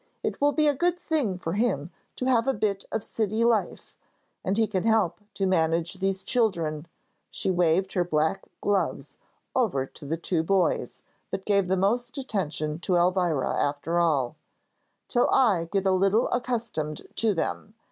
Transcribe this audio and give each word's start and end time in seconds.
"It 0.23 0.41
will 0.41 0.51
be 0.51 0.65
a 0.67 0.73
good 0.73 0.97
thing 0.97 1.37
for 1.37 1.53
him 1.53 1.91
to 2.15 2.25
have 2.25 2.47
a 2.47 2.55
bit 2.55 2.85
of 2.91 3.03
city 3.03 3.43
life, 3.45 3.95
and 4.43 4.57
he 4.57 4.65
can 4.65 4.83
help 4.83 5.19
to 5.35 5.45
manage 5.45 5.93
these 5.99 6.23
children," 6.23 6.87
she 7.29 7.51
waved 7.51 7.93
her 7.93 8.03
black 8.03 8.43
gloves 8.61 9.17
over 9.55 9.85
to 9.85 10.05
the 10.07 10.17
two 10.17 10.41
boys, 10.41 11.03
but 11.29 11.45
gave 11.45 11.67
the 11.67 11.77
most 11.77 12.17
attention 12.17 12.79
to 12.79 12.95
Elvira 12.95 13.55
after 13.61 13.99
all, 13.99 14.35
"till 15.07 15.29
I 15.29 15.69
get 15.71 15.85
a 15.85 15.91
little 15.91 16.29
accustomed 16.31 17.05
to 17.17 17.35
them. 17.35 17.75